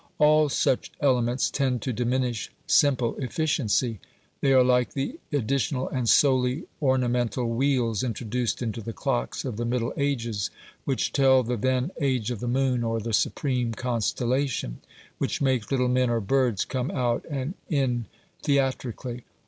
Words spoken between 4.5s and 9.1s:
are like the additional and solely ornamental wheels introduced into the